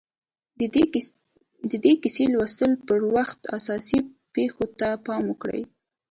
د 1.71 1.75
دې 1.83 1.93
کيسې 2.01 2.25
د 2.29 2.31
لوستلو 2.33 2.75
پر 2.87 2.99
وخت 3.15 3.39
اساسي 3.57 3.99
پېښو 4.33 4.65
ته 4.79 4.87
پام 5.05 5.23
وکړئ. 5.29 5.61